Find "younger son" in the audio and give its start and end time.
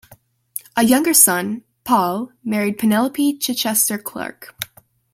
0.83-1.63